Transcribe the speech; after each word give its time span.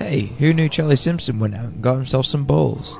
Hey, 0.00 0.32
who 0.38 0.54
knew 0.54 0.70
Charlie 0.70 0.96
Simpson 0.96 1.38
went 1.38 1.54
out 1.54 1.66
and 1.66 1.82
got 1.82 1.96
himself 1.96 2.24
some 2.24 2.44
balls? 2.46 2.96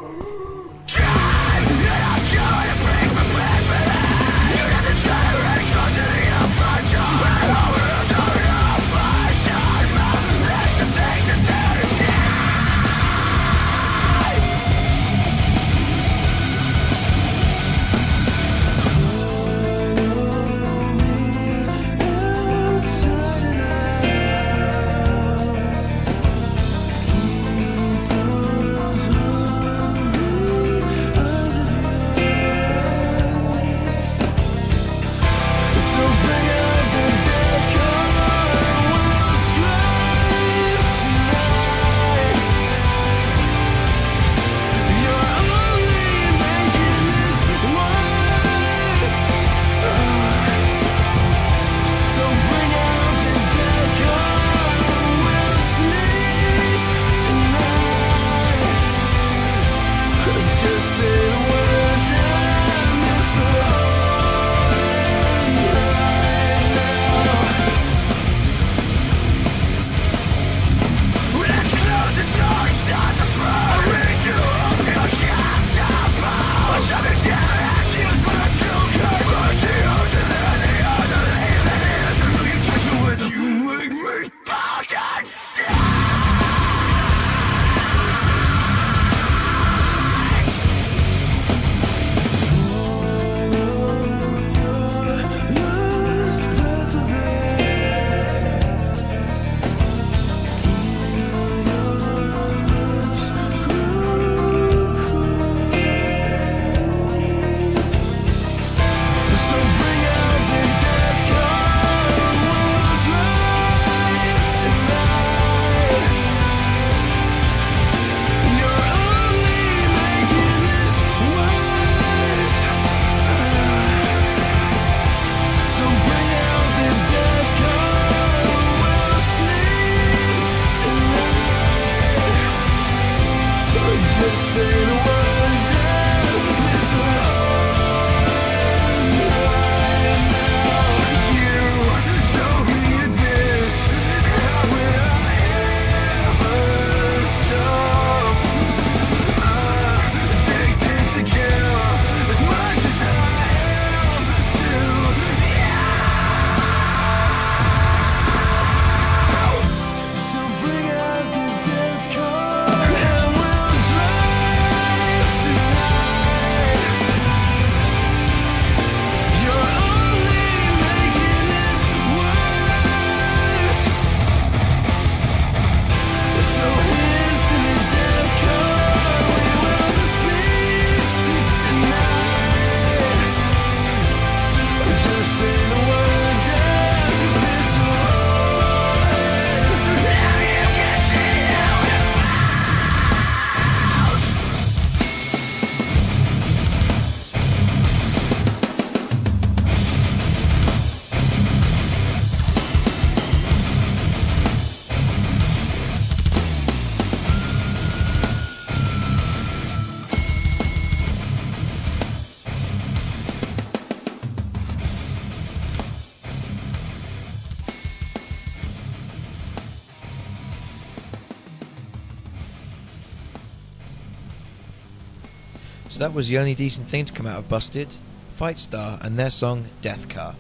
That 226.00 226.14
was 226.14 226.28
the 226.28 226.38
only 226.38 226.54
decent 226.54 226.88
thing 226.88 227.04
to 227.04 227.12
come 227.12 227.26
out 227.26 227.40
of 227.40 227.50
Busted, 227.50 227.96
Fightstar, 228.40 229.04
and 229.04 229.18
their 229.18 229.28
song 229.28 229.66
Death 229.82 230.08
Car. 230.08 230.34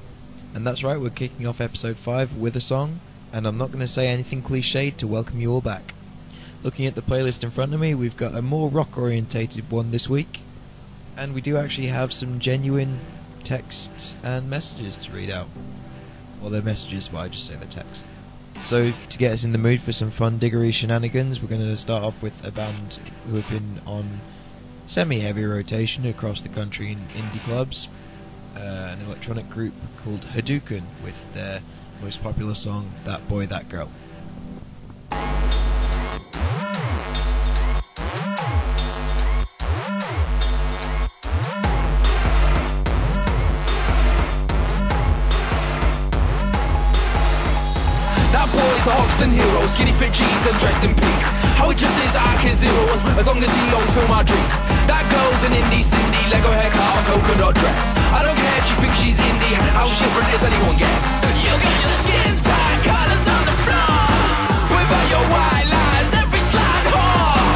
And 0.54 0.66
that's 0.66 0.82
right, 0.82 0.98
we're 0.98 1.10
kicking 1.10 1.46
off 1.46 1.60
episode 1.60 1.98
5 1.98 2.38
with 2.38 2.56
a 2.56 2.62
song, 2.62 3.00
and 3.30 3.46
I'm 3.46 3.58
not 3.58 3.66
going 3.66 3.80
to 3.80 3.86
say 3.86 4.08
anything 4.08 4.40
cliched 4.40 4.96
to 4.96 5.06
welcome 5.06 5.38
you 5.38 5.52
all 5.52 5.60
back. 5.60 5.92
Looking 6.62 6.86
at 6.86 6.94
the 6.94 7.02
playlist 7.02 7.44
in 7.44 7.50
front 7.50 7.74
of 7.74 7.80
me, 7.80 7.94
we've 7.94 8.16
got 8.16 8.34
a 8.34 8.40
more 8.40 8.70
rock 8.70 8.96
orientated 8.96 9.70
one 9.70 9.90
this 9.90 10.08
week, 10.08 10.40
and 11.14 11.34
we 11.34 11.42
do 11.42 11.58
actually 11.58 11.88
have 11.88 12.10
some 12.10 12.40
genuine 12.40 13.00
texts 13.44 14.16
and 14.22 14.48
messages 14.48 14.96
to 14.96 15.12
read 15.12 15.28
out. 15.28 15.48
Well, 16.40 16.48
they're 16.48 16.62
messages, 16.62 17.08
but 17.08 17.18
I 17.18 17.28
just 17.28 17.46
say 17.46 17.56
they're 17.56 17.68
texts. 17.68 18.04
So, 18.62 18.92
to 19.10 19.18
get 19.18 19.32
us 19.32 19.44
in 19.44 19.52
the 19.52 19.58
mood 19.58 19.82
for 19.82 19.92
some 19.92 20.10
fun 20.10 20.38
diggery 20.38 20.72
shenanigans, 20.72 21.42
we're 21.42 21.48
going 21.48 21.60
to 21.60 21.76
start 21.76 22.02
off 22.02 22.22
with 22.22 22.42
a 22.42 22.50
band 22.50 22.98
who 23.28 23.36
have 23.36 23.50
been 23.50 23.82
on 23.84 24.20
semi 24.90 25.20
heavy 25.20 25.44
rotation 25.44 26.04
across 26.04 26.40
the 26.40 26.48
country 26.48 26.90
in 26.90 26.98
indie 27.14 27.40
clubs. 27.44 27.86
Uh, 28.56 28.58
an 28.90 29.00
electronic 29.02 29.48
group 29.48 29.72
called 30.02 30.22
Hadouken 30.34 30.82
with 31.04 31.14
their 31.32 31.62
most 32.02 32.20
popular 32.20 32.56
song, 32.56 32.90
That 33.04 33.28
Boy, 33.28 33.46
That 33.46 33.68
Girl. 33.68 33.88
That 48.32 48.48
boy's 48.50 48.86
a 48.86 48.96
Hoxton 48.98 49.30
hero, 49.30 49.66
skinny 49.68 49.92
fit 49.92 50.12
jeans 50.12 50.46
and 50.50 50.58
dressed 50.58 50.82
in 50.82 50.90
pink. 50.96 51.20
How 51.54 51.70
he 51.70 51.76
dresses, 51.76 52.16
I 52.16 52.36
can 52.42 52.56
zero 52.56 52.74
as, 52.88 53.20
as 53.20 53.26
long 53.28 53.38
as 53.38 53.54
he 53.54 53.70
don't 53.70 53.88
fill 53.90 54.08
my 54.08 54.24
drink 54.24 54.79
clothes 55.30 55.44
and 55.44 55.54
indie 55.54 55.84
Cindy 55.84 56.22
Lego 56.30 56.50
haircut 56.50 56.90
on 56.96 57.02
polka 57.06 57.34
dot 57.38 57.54
dress. 57.54 57.86
I 58.10 58.22
don't 58.26 58.34
care 58.34 58.56
if 58.58 58.64
she 58.66 58.74
thinks 58.82 58.98
she's 58.98 59.18
indie 59.18 59.54
How 59.78 59.86
different 59.86 60.28
is 60.34 60.42
anyone 60.42 60.76
guess? 60.76 61.04
You 61.44 61.54
got 61.54 61.76
your 61.86 61.94
skin 62.02 62.34
tight, 62.42 62.78
colours 62.82 63.26
on 63.30 63.42
the 63.46 63.56
floor. 63.62 64.02
With 64.74 64.90
all 64.90 65.06
your 65.14 65.24
white 65.30 65.68
lies, 65.70 66.10
every 66.18 66.42
slide 66.50 66.86
whore. 66.90 67.46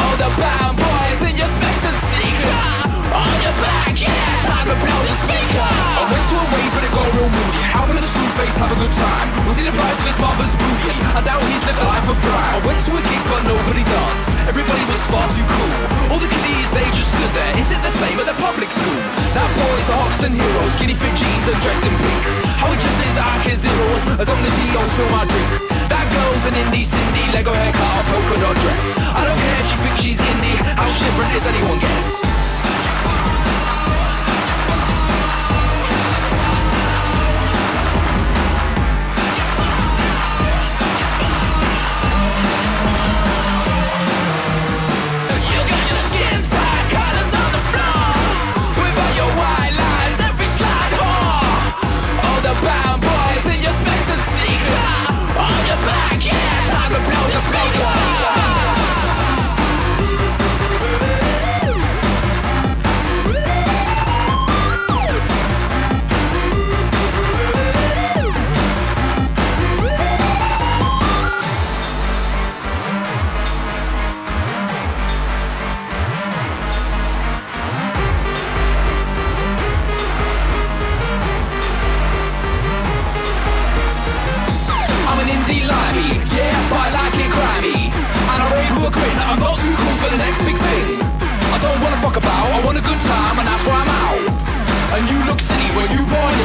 All 0.00 0.16
the 0.24 0.30
bound 0.40 0.76
boys 0.80 1.20
in 1.28 1.34
your 1.36 1.50
specs 1.52 1.84
and 1.90 1.98
sneakers 2.08 2.80
On 3.12 3.36
your 3.44 3.56
back, 3.60 3.94
yeah, 4.00 4.48
time 4.48 4.66
to 4.72 4.76
blow 4.80 5.00
the 5.04 5.16
speaker. 5.24 5.68
I 5.68 6.02
went 6.08 6.24
to 6.32 6.34
a 6.40 6.44
rave 6.48 6.72
but 6.72 6.82
it 6.86 6.92
got 6.96 7.06
real 7.12 7.28
moody. 7.28 7.62
How 7.76 7.84
can 7.84 7.96
the 8.00 8.08
screw 8.08 8.30
face 8.40 8.56
have 8.56 8.72
a 8.72 8.78
good 8.80 8.94
time? 8.96 9.31
Was 9.52 9.60
deprived 9.60 10.00
of 10.00 10.08
his 10.08 10.16
mother's 10.16 10.54
booty? 10.56 10.96
I 11.12 11.20
doubt 11.20 11.44
he's 11.44 11.60
lived 11.68 11.76
a 11.76 11.84
life 11.84 12.08
of 12.08 12.16
pride 12.24 12.56
I 12.56 12.60
went 12.64 12.80
to 12.88 12.92
a 12.96 13.02
gig 13.04 13.20
but 13.28 13.44
nobody 13.44 13.84
danced. 13.84 14.32
Everybody 14.48 14.80
was 14.88 15.04
far 15.12 15.28
too 15.28 15.44
cool. 15.44 15.76
All 16.08 16.16
the 16.16 16.24
kiddies, 16.24 16.72
they 16.72 16.88
just 16.96 17.12
stood 17.12 17.32
there. 17.36 17.52
Is 17.60 17.68
it 17.68 17.76
the 17.84 17.92
same 18.00 18.16
at 18.16 18.24
the 18.32 18.36
public 18.40 18.72
school? 18.72 19.00
That 19.36 19.44
boy's 19.52 19.88
a 19.92 19.96
Hoxton 20.00 20.32
hero. 20.32 20.62
Skinny 20.80 20.96
fit 20.96 21.12
jeans 21.20 21.46
and 21.52 21.60
dressed 21.60 21.84
in 21.84 21.92
pink. 21.92 22.22
How 22.64 22.72
he 22.72 22.80
dresses, 22.80 23.16
I 23.20 23.28
care 23.44 23.60
zeros 23.60 24.24
As 24.24 24.26
long 24.32 24.40
as 24.40 24.54
he 24.56 24.66
also 24.72 25.04
my 25.12 25.28
drink. 25.28 25.50
That 25.92 26.06
girl's 26.08 26.44
an 26.48 26.56
indie 26.56 26.88
Cindy 26.88 27.28
Lego 27.36 27.52
haircut, 27.52 28.08
polka 28.08 28.36
dot 28.40 28.56
dress. 28.56 28.88
I 29.04 29.20
don't 29.28 29.36
care 29.36 29.64
she 29.68 29.76
thinks 29.84 30.00
she's 30.00 30.20
indie. 30.32 30.56
How 30.80 30.88
different 30.96 31.28
is 31.36 31.44
anyone 31.44 31.76
guess? 31.76 32.41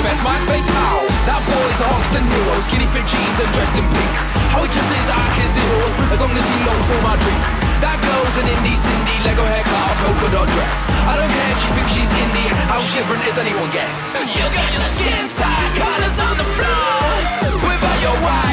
best 0.03 0.21
MySpace 0.21 0.67
pal. 0.67 0.99
That 1.25 1.41
boy's 1.47 1.79
a 1.81 1.87
Hoxton 1.91 2.23
hero 2.23 2.53
Skinny 2.67 2.87
fit 2.93 3.05
jeans 3.07 3.37
and 3.41 3.51
dressed 3.55 3.75
in 3.77 3.85
pink. 3.87 4.13
How 4.53 4.63
he 4.63 4.69
dresses 4.69 5.07
I 5.09 5.25
can 5.35 5.49
see 5.53 5.65
zero 5.65 5.87
As 6.13 6.19
long 6.21 6.33
as 6.33 6.45
he 6.45 6.57
knows 6.65 6.87
all 6.91 7.03
my 7.03 7.15
drink. 7.19 7.41
That 7.83 7.97
girl's 8.01 8.35
an 8.41 8.47
indie 8.57 8.77
Cindy 8.77 9.17
Lego 9.21 9.45
haircut 9.45 9.93
polka 10.01 10.27
dot 10.33 10.47
dress. 10.49 10.79
I 11.05 11.13
don't 11.13 11.29
care 11.29 11.55
she 11.61 11.69
thinks 11.77 11.91
she's 11.93 12.13
indie 12.25 12.49
How 12.69 12.81
different 12.93 13.21
is 13.29 13.37
anyone 13.37 13.69
guess? 13.69 14.17
You 14.17 14.45
got 14.49 14.69
your 14.73 14.87
skin 14.97 15.25
tight 15.37 15.71
Colors 15.77 16.17
on 16.25 16.35
the 16.41 16.47
floor 16.57 17.05
Without 17.69 17.99
your 18.01 18.17
wife 18.25 18.46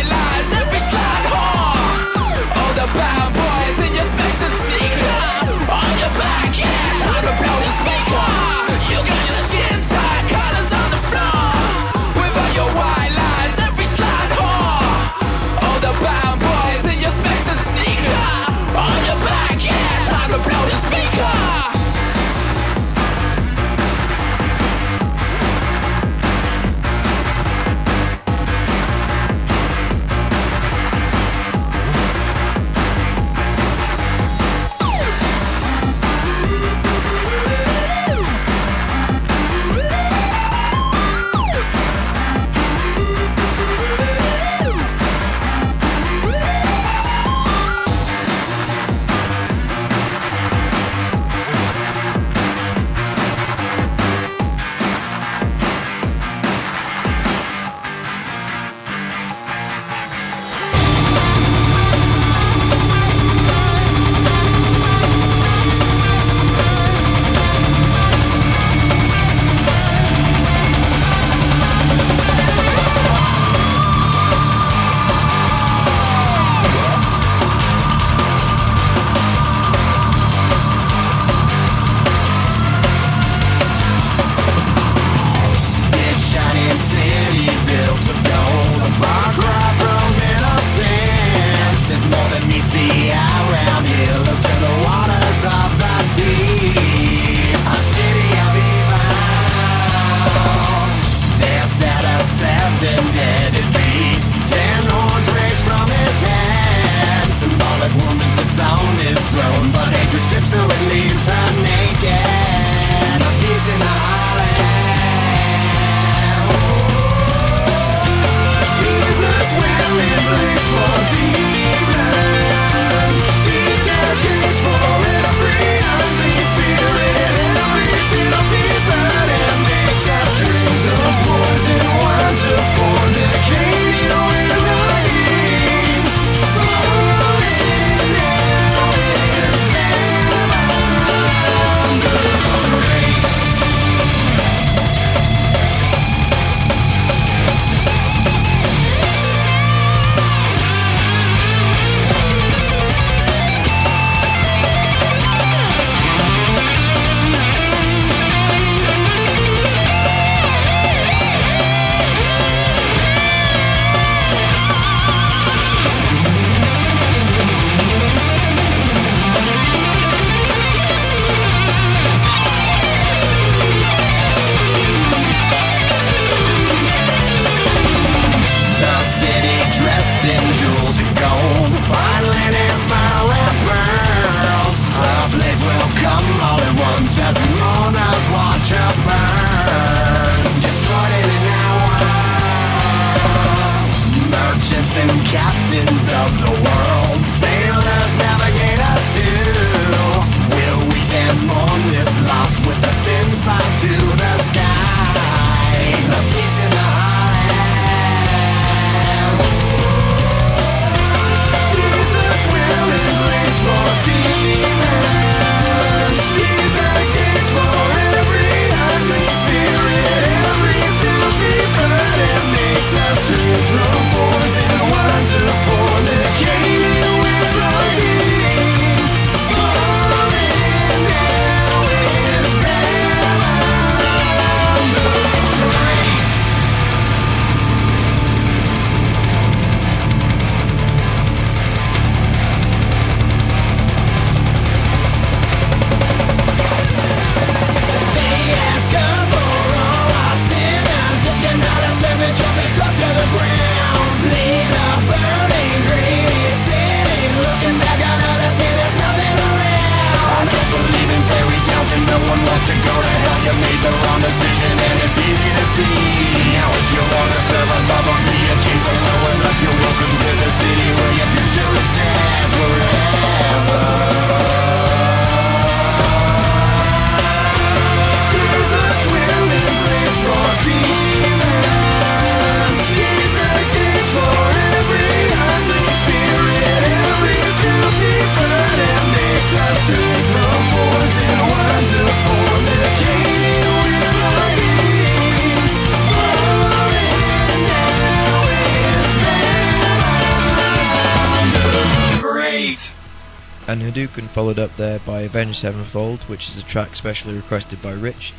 followed 304.44 304.58
up 304.58 304.77
there 304.77 304.98
by 305.06 305.22
Avenged 305.22 305.60
Sevenfold, 305.60 306.20
which 306.24 306.48
is 306.48 306.58
a 306.58 306.63
track 306.65 306.94
specially 306.96 307.34
requested 307.34 307.81
by 307.81 307.93
Rich 307.93 308.34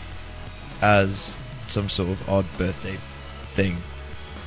as 0.80 1.36
some 1.68 1.90
sort 1.90 2.10
of 2.10 2.30
odd 2.30 2.46
birthday 2.60 2.96
thing. 3.56 3.78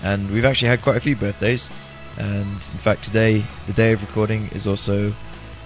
And 0.05 0.31
we've 0.31 0.45
actually 0.45 0.69
had 0.69 0.83
quite 0.83 0.97
a 0.97 1.01
few 1.01 1.17
birthdays, 1.17 1.69
and 2.17 2.47
in 2.47 2.79
fact, 2.79 3.03
today, 3.03 3.45
the 3.67 3.73
day 3.73 3.91
of 3.91 4.01
recording, 4.01 4.45
is 4.53 4.69
also 4.69 5.13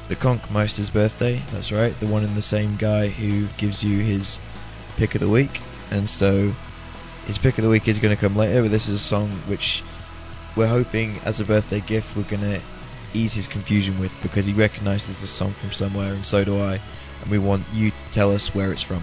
the 0.09 0.17
Konkmeister's 0.17 0.89
birthday. 0.89 1.43
That's 1.51 1.71
right, 1.71 1.93
the 2.01 2.07
one 2.07 2.25
and 2.25 2.37
the 2.37 2.41
same 2.41 2.77
guy 2.77 3.09
who 3.09 3.49
gives 3.59 3.85
you 3.85 3.99
his 3.99 4.39
pick 4.97 5.15
of 5.15 5.21
the 5.21 5.29
week. 5.29 5.61
And 5.91 6.09
so, 6.09 6.55
his 7.27 7.37
pick 7.37 7.59
of 7.59 7.65
the 7.65 7.71
week 7.71 7.87
is 7.87 7.99
going 7.99 8.17
to 8.17 8.21
come 8.21 8.35
later, 8.35 8.63
but 8.63 8.71
this 8.71 8.89
is 8.89 8.95
a 8.95 8.99
song 8.99 9.29
which 9.47 9.83
we're 10.57 10.69
hoping 10.69 11.19
as 11.27 11.39
a 11.39 11.45
birthday 11.45 11.81
gift 11.81 12.17
we're 12.17 12.23
going 12.23 12.41
to 12.41 12.63
ease 13.15 13.35
his 13.35 13.47
confusion 13.47 13.99
with 13.99 14.15
because 14.23 14.47
he 14.47 14.53
recognizes 14.53 15.21
this 15.21 15.31
song 15.31 15.53
from 15.53 15.73
somewhere 15.73 16.13
and 16.13 16.25
so 16.25 16.45
do 16.45 16.61
I 16.61 16.81
and 17.23 17.31
we 17.31 17.39
want 17.39 17.65
you 17.73 17.91
to 17.91 18.13
tell 18.13 18.33
us 18.33 18.55
where 18.55 18.73
it's 18.73 18.83
from. 18.83 19.03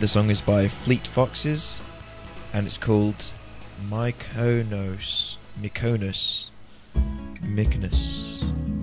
The 0.00 0.08
song 0.08 0.30
is 0.30 0.40
by 0.40 0.68
Fleet 0.68 1.06
Foxes 1.06 1.80
and 2.52 2.66
it's 2.66 2.78
called 2.78 3.26
Mykonos 3.88 5.36
Mykonos 5.60 6.46
Mykonos 7.42 8.73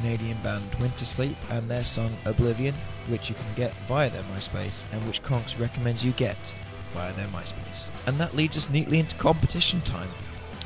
Canadian 0.00 0.38
band 0.42 0.70
Wintersleep 0.72 1.36
and 1.50 1.70
their 1.70 1.84
song 1.84 2.12
Oblivion, 2.24 2.74
which 3.08 3.28
you 3.28 3.34
can 3.34 3.46
get 3.56 3.72
via 3.88 4.10
their 4.10 4.22
MySpace 4.24 4.84
and 4.92 5.04
which 5.06 5.22
Conks 5.22 5.60
recommends 5.60 6.04
you 6.04 6.12
get 6.12 6.54
via 6.94 7.12
their 7.14 7.26
MySpace. 7.28 7.88
And 8.06 8.18
that 8.18 8.36
leads 8.36 8.56
us 8.56 8.70
neatly 8.70 8.98
into 8.98 9.16
competition 9.16 9.80
time. 9.80 10.08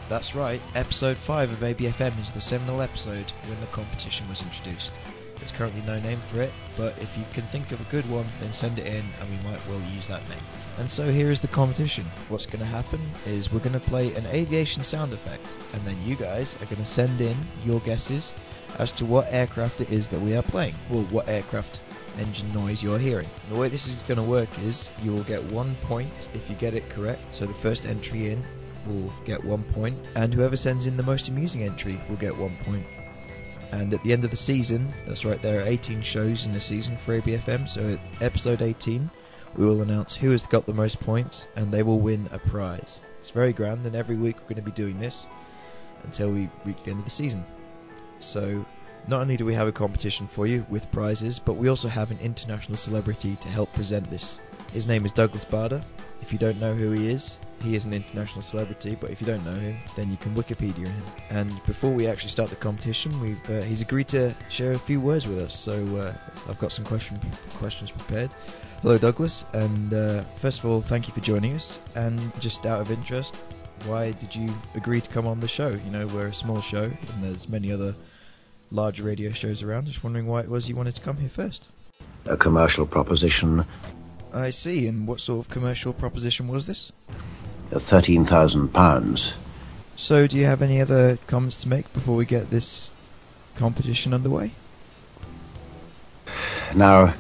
That's 0.09 0.35
right, 0.35 0.61
episode 0.75 1.17
5 1.17 1.53
of 1.53 1.59
ABFM 1.59 2.21
is 2.23 2.31
the 2.33 2.41
seminal 2.41 2.83
episode 2.83 3.31
when 3.47 3.59
the 3.61 3.67
competition 3.67 4.29
was 4.29 4.43
introduced. 4.43 4.93
There's 5.37 5.53
currently 5.53 5.83
no 5.87 5.99
name 6.01 6.21
for 6.31 6.41
it, 6.41 6.53
but 6.77 6.97
if 7.01 7.17
you 7.19 7.25
can 7.33 7.43
think 7.45 7.73
of 7.73 7.81
a 7.81 7.91
good 7.91 8.09
one, 8.09 8.27
then 8.41 8.53
send 8.53 8.79
it 8.79 8.87
in 8.87 9.03
and 9.21 9.29
we 9.29 9.51
might 9.51 9.67
well 9.67 9.81
use 9.93 10.07
that 10.09 10.29
name. 10.29 10.39
And 10.79 10.91
so 10.91 11.11
here 11.11 11.31
is 11.31 11.41
the 11.41 11.49
competition. 11.49 12.05
What's 12.29 12.47
going 12.47 12.61
to 12.61 12.65
happen 12.65 13.01
is 13.27 13.53
we're 13.53 13.59
going 13.59 13.73
to 13.73 13.81
play 13.81 14.15
an 14.15 14.27
aviation 14.27 14.85
sound 14.85 15.13
effect, 15.13 15.59
and 15.73 15.83
then 15.83 15.97
you 16.05 16.15
guys 16.15 16.55
are 16.63 16.67
going 16.67 16.77
to 16.77 16.87
send 16.87 17.21
in 17.21 17.37
your 17.65 17.81
guesses 17.81 18.35
as 18.79 18.93
to 18.93 19.05
what 19.05 19.27
aircraft 19.31 19.81
it 19.81 19.91
is 19.91 20.09
that 20.09 20.21
we 20.21 20.37
are 20.37 20.43
playing, 20.43 20.75
Well, 20.91 21.03
what 21.05 21.29
aircraft 21.29 21.81
engine 22.19 22.53
noise 22.53 22.83
you're 22.83 22.99
hearing. 22.99 23.29
The 23.49 23.57
way 23.57 23.69
this 23.69 23.87
is 23.87 23.95
going 24.09 24.19
to 24.19 24.25
work 24.25 24.49
is 24.61 24.91
you 25.03 25.13
will 25.13 25.25
get 25.25 25.43
one 25.45 25.75
point 25.83 26.29
if 26.35 26.49
you 26.49 26.57
get 26.57 26.75
it 26.75 26.89
correct, 26.91 27.35
so 27.35 27.47
the 27.47 27.55
first 27.55 27.87
entry 27.87 28.31
in 28.31 28.43
will 28.87 29.13
get 29.25 29.43
one 29.45 29.63
point, 29.65 29.97
and 30.15 30.35
whoever 30.35 30.57
sends 30.57 30.87
in 30.87 30.97
the 30.97 31.03
most 31.03 31.29
amusing 31.29 31.63
entry 31.63 32.01
will 32.09 32.17
get 32.17 32.37
one 32.37 32.57
point. 32.65 32.87
And 33.73 33.95
at 33.95 34.03
the 34.03 34.13
end 34.13 34.25
of 34.25 34.31
the 34.31 34.37
season, 34.37 34.89
that's 35.07 35.25
right, 35.25 35.41
there 35.41 35.61
are 35.61 35.67
18 35.67 36.03
shows 36.03 36.45
in 36.45 36.53
the 36.53 36.61
season 36.61 36.97
for 36.97 37.19
ABFM, 37.19 37.69
so 37.69 37.95
at 37.95 38.23
episode 38.23 38.61
18, 38.61 39.11
we 39.57 39.65
will 39.65 39.83
announce 39.83 40.17
who 40.17 40.31
has 40.31 40.47
got 40.47 40.67
the 40.67 40.75
most 40.75 41.01
points, 41.01 41.47
and 41.57 41.73
they 41.73 41.83
will 41.83 42.01
win 42.01 42.29
a 42.33 42.39
prize. 42.39 43.01
It's 43.21 43.31
very 43.31 43.53
grand, 43.53 43.87
and 43.87 43.97
every 43.97 44.17
week 44.17 44.37
we're 44.37 44.55
going 44.55 44.57
to 44.57 44.63
be 44.63 44.73
doing 44.73 44.99
this 44.99 45.27
until 46.05 46.31
we 46.31 46.51
reach 46.65 46.83
the 46.85 46.91
end 46.91 47.01
of 47.01 47.05
the 47.05 47.11
season. 47.11 47.45
So, 48.23 48.65
not 49.09 49.21
only 49.21 49.37
do 49.37 49.45
we 49.45 49.55
have 49.55 49.69
a 49.69 49.73
competition 49.73 50.27
for 50.27 50.47
you 50.47 50.65
with 50.69 50.91
prizes, 50.93 51.39
but 51.39 51.55
we 51.55 51.69
also 51.69 51.89
have 51.89 52.11
an 52.11 52.19
international 52.21 52.77
celebrity 52.77 53.37
to 53.37 53.49
help 53.49 53.73
present 53.73 54.11
this. 54.11 54.39
His 54.73 54.87
name 54.87 55.05
is 55.05 55.13
Douglas 55.13 55.45
Bader. 55.45 55.83
If 56.23 56.33
you 56.33 56.39
don't 56.39 56.61
know 56.61 56.75
who 56.75 56.93
he 56.93 57.09
is, 57.09 57.39
he 57.63 57.75
is 57.77 57.85
an 57.85 57.93
international 57.93 58.43
celebrity, 58.43 58.97
but 59.01 59.11
if 59.11 59.21
you 59.21 59.27
don't 59.27 59.45
know 59.45 59.59
him, 59.59 59.77
then 59.97 60.11
you 60.11 60.17
can 60.17 60.35
Wikipedia 60.35 60.87
him. 60.87 61.05
And 61.31 61.65
before 61.65 61.91
we 61.91 62.07
actually 62.07 62.31
start 62.31 62.51
the 62.51 62.57
competition, 62.57 63.19
we've 63.21 63.51
uh, 63.51 63.63
he's 63.63 63.81
agreed 63.81 64.09
to 64.09 64.35
share 64.51 64.73
a 64.73 64.79
few 64.79 65.01
words 65.01 65.27
with 65.27 65.39
us. 65.39 65.57
So 65.57 65.85
uh, 65.97 66.13
I've 66.49 66.59
got 66.59 66.73
some 66.73 66.85
question 66.85 67.21
questions 67.55 67.91
prepared. 67.91 68.31
Hello, 68.83 68.99
Douglas, 68.99 69.45
and 69.53 69.95
uh, 69.95 70.25
first 70.39 70.59
of 70.59 70.67
all, 70.67 70.81
thank 70.81 71.07
you 71.07 71.15
for 71.15 71.21
joining 71.21 71.55
us. 71.55 71.79
And 71.95 72.19
just 72.41 72.67
out 72.67 72.81
of 72.81 72.91
interest, 72.91 73.37
why 73.85 74.13
did 74.13 74.35
you 74.35 74.53
agree 74.75 75.01
to 75.01 75.11
come 75.11 75.27
on 75.27 75.39
the 75.39 75.49
show? 75.49 75.69
You 75.69 75.91
know, 75.91 76.07
we're 76.09 76.29
a 76.29 76.35
small 76.35 76.61
show, 76.61 76.85
and 76.85 77.23
there's 77.23 77.49
many 77.49 77.71
other 77.71 77.95
larger 78.73 79.03
radio 79.05 79.31
shows 79.33 79.63
around. 79.63 79.87
Just 79.87 80.03
wondering 80.03 80.27
why 80.27 80.41
it 80.41 80.49
was 80.49 80.69
you 80.69 80.75
wanted 80.77 80.95
to 80.97 81.01
come 81.01 81.19
here 81.19 81.29
first. 81.29 81.69
a 82.27 82.37
commercial 82.37 82.87
proposition, 82.87 83.65
I 84.33 84.51
see. 84.51 84.87
And 84.87 85.07
what 85.07 85.21
sort 85.21 85.47
of 85.47 85.53
commercial 85.53 85.93
proposition 85.93 86.49
was 86.49 86.67
this? 86.67 86.93
uh, 87.73 87.79
thirteen 87.79 88.25
thousand 88.25 88.69
pounds. 88.69 89.35
So, 89.97 90.27
do 90.27 90.37
you 90.37 90.47
have 90.47 90.63
any 90.63 90.81
other 90.81 91.19
comments 91.27 91.57
to 91.59 91.69
make 91.69 91.93
before 91.93 92.17
we 92.17 92.25
get 92.25 92.51
this 92.51 92.93
competition 93.57 94.13
underway? 94.15 94.53
Now, 96.75 97.15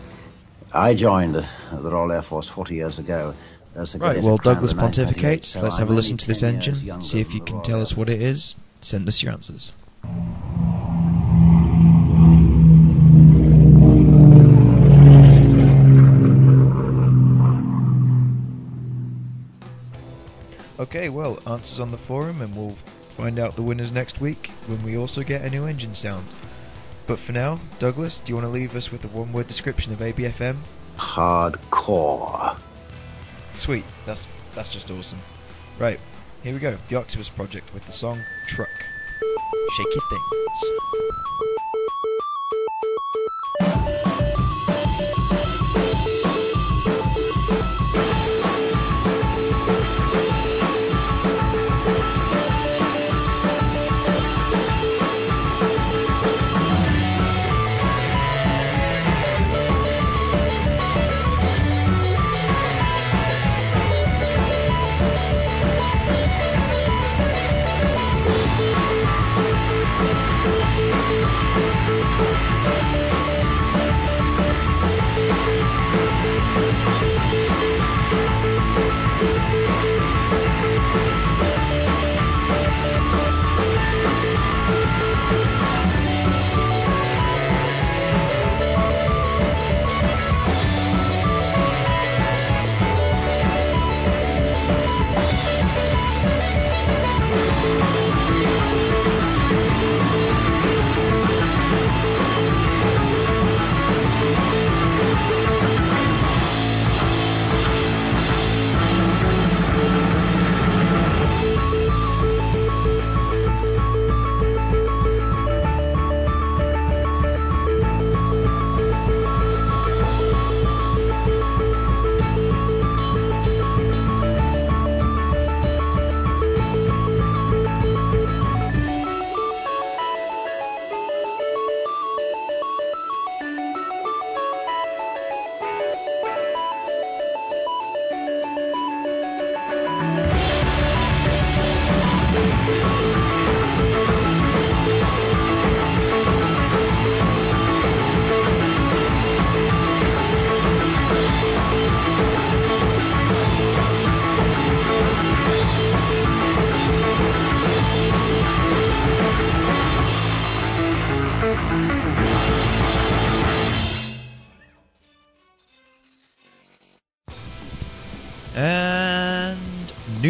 I 0.72 0.94
joined 0.94 1.34
the, 1.34 1.46
the 1.72 1.90
Royal 1.90 2.12
Air 2.12 2.22
Force 2.22 2.48
forty 2.48 2.74
years 2.76 2.98
ago. 2.98 3.34
As 3.74 3.94
a 3.94 3.98
Right, 3.98 4.22
well, 4.22 4.36
Douglas 4.36 4.74
pontificates. 4.74 5.46
so 5.46 5.62
Let's 5.62 5.76
I'm 5.76 5.80
have 5.80 5.90
a 5.90 5.94
listen 5.94 6.18
to 6.18 6.26
this 6.26 6.42
engine, 6.42 7.00
see 7.02 7.20
if 7.20 7.32
you 7.32 7.40
can 7.40 7.62
tell 7.62 7.80
us 7.80 7.96
what 7.96 8.10
it 8.10 8.20
is. 8.20 8.54
Send 8.82 9.08
us 9.08 9.22
your 9.22 9.32
answers. 9.32 9.72
Okay, 20.82 21.08
well, 21.08 21.38
answers 21.46 21.78
on 21.78 21.92
the 21.92 21.96
forum, 21.96 22.42
and 22.42 22.56
we'll 22.56 22.76
find 23.16 23.38
out 23.38 23.54
the 23.54 23.62
winners 23.62 23.92
next 23.92 24.20
week 24.20 24.48
when 24.66 24.82
we 24.82 24.98
also 24.98 25.22
get 25.22 25.42
a 25.42 25.48
new 25.48 25.64
engine 25.64 25.94
sound. 25.94 26.26
But 27.06 27.20
for 27.20 27.30
now, 27.30 27.60
Douglas, 27.78 28.18
do 28.18 28.30
you 28.30 28.34
want 28.34 28.46
to 28.46 28.50
leave 28.50 28.74
us 28.74 28.90
with 28.90 29.04
a 29.04 29.06
one 29.06 29.32
word 29.32 29.46
description 29.46 29.92
of 29.92 30.00
ABFM? 30.00 30.56
Hardcore. 30.96 32.58
Sweet, 33.54 33.84
that's 34.06 34.26
that's 34.56 34.72
just 34.72 34.90
awesome. 34.90 35.20
Right, 35.78 36.00
here 36.42 36.52
we 36.52 36.58
go. 36.58 36.76
The 36.88 36.96
Octopus 36.96 37.28
Project 37.28 37.72
with 37.72 37.86
the 37.86 37.92
song 37.92 38.20
Truck. 38.48 38.66
Shaky 39.76 40.00
things. 40.10 40.32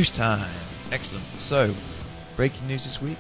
News 0.02 0.10
time. 0.10 0.50
Excellent. 0.90 1.24
So, 1.38 1.72
breaking 2.34 2.66
news 2.66 2.82
this 2.82 3.00
week. 3.00 3.18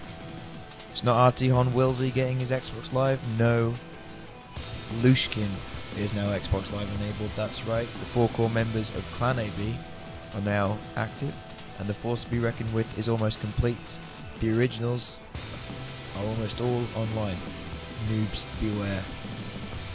It's 0.90 1.04
not 1.04 1.28
RT 1.28 1.52
Hon 1.52 1.66
Wilsey 1.66 2.12
getting 2.12 2.40
his 2.40 2.50
Xbox 2.50 2.92
Live. 2.92 3.20
No. 3.38 3.72
Lushkin 5.00 5.46
is 5.96 6.12
now 6.12 6.28
Xbox 6.32 6.72
Live 6.72 6.92
enabled. 7.00 7.30
That's 7.36 7.64
right. 7.68 7.86
The 7.86 8.06
four 8.06 8.28
core 8.30 8.50
members 8.50 8.88
of 8.96 9.06
Clan 9.12 9.38
AB 9.38 9.76
are 10.34 10.40
now 10.40 10.76
active, 10.96 11.32
and 11.78 11.86
the 11.86 11.94
force 11.94 12.24
to 12.24 12.30
be 12.32 12.40
reckoned 12.40 12.74
with 12.74 12.98
is 12.98 13.08
almost 13.08 13.40
complete. 13.40 13.96
The 14.40 14.50
originals 14.58 15.20
are 16.18 16.24
almost 16.24 16.60
all 16.60 16.82
online. 16.96 17.36
Noobs 18.08 18.42
beware. 18.60 19.04